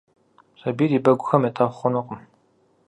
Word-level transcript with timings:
Сабийр 0.59 0.91
а 0.97 0.99
бэгухэм 1.05 1.43
етӏэхъу 1.49 1.75
хъунукъым. 1.77 2.21